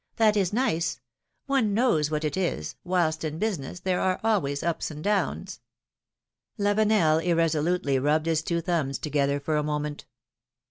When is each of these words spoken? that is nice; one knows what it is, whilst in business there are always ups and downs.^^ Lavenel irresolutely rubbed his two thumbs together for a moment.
that 0.15 0.35
is 0.35 0.51
nice; 0.51 0.99
one 1.45 1.75
knows 1.75 2.09
what 2.09 2.23
it 2.23 2.35
is, 2.35 2.75
whilst 2.83 3.23
in 3.23 3.37
business 3.37 3.81
there 3.81 3.99
are 4.01 4.19
always 4.23 4.63
ups 4.63 4.89
and 4.89 5.03
downs.^^ 5.03 5.59
Lavenel 6.59 7.23
irresolutely 7.23 7.99
rubbed 7.99 8.25
his 8.25 8.41
two 8.41 8.61
thumbs 8.61 8.97
together 8.97 9.39
for 9.39 9.57
a 9.57 9.63
moment. 9.63 10.05